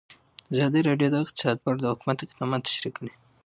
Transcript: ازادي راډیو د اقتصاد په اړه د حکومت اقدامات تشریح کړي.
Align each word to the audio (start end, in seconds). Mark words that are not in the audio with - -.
ازادي 0.53 0.81
راډیو 0.89 1.09
د 1.13 1.15
اقتصاد 1.23 1.55
په 1.63 1.67
اړه 1.71 1.79
د 1.81 1.85
حکومت 1.93 2.17
اقدامات 2.21 2.61
تشریح 2.69 2.93
کړي. 2.97 3.11